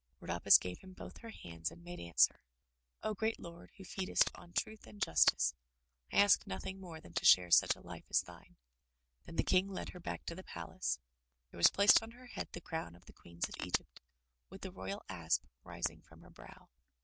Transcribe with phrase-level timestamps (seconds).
[0.19, 2.41] Rhodopis gave him both her hands and made answer:
[3.03, 5.53] "O great Lord, who feedest on Truth and Justice,
[6.11, 8.55] I ask nothing more than to share such a life as thine/'
[9.25, 10.97] Then the King led her back to the palace.
[11.51, 14.01] There was placed on her head the crown of the Queens of Egypt,
[14.49, 16.69] with the royal asp rising from her brow.